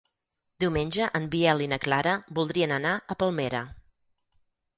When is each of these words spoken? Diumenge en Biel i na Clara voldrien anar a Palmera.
Diumenge 0.61 1.09
en 1.19 1.27
Biel 1.35 1.61
i 1.65 1.67
na 1.73 1.79
Clara 1.83 2.15
voldrien 2.39 2.75
anar 2.79 2.95
a 2.95 3.19
Palmera. 3.21 3.61